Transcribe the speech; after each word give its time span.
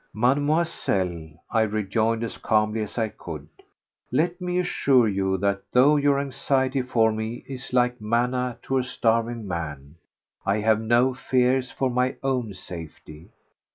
"Mademoiselle," 0.15 1.29
I 1.51 1.61
rejoined 1.61 2.23
as 2.23 2.37
calmly 2.39 2.81
as 2.81 2.97
I 2.97 3.09
could, 3.09 3.47
"let 4.11 4.41
me 4.41 4.57
assure 4.57 5.07
you 5.07 5.37
that 5.37 5.61
though 5.73 5.95
your 5.95 6.19
anxiety 6.19 6.81
for 6.81 7.11
me 7.11 7.43
is 7.47 7.71
like 7.71 8.01
manna 8.01 8.57
to 8.63 8.79
a 8.79 8.83
starving 8.83 9.47
man, 9.47 9.97
I 10.43 10.57
have 10.61 10.81
no 10.81 11.13
fears 11.13 11.69
for 11.69 11.91
my 11.91 12.15
own 12.23 12.55
safety. 12.55 13.29